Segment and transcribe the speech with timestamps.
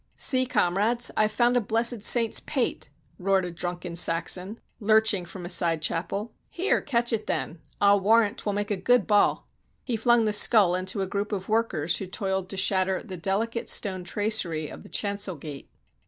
[0.17, 1.11] "See, comrades!
[1.15, 6.33] I've found a blessed saint's pate," roared a drunken Saxon, lurching from a side chapel.
[6.51, 6.81] "Here!
[6.81, 7.59] catch it, then!
[7.79, 9.47] I'll warrant 't will make a good ball!"
[9.83, 13.69] He flung the skull into a group of workers who toiled to shatter the delicate
[13.69, 15.69] stone tracery of the chan cel gate.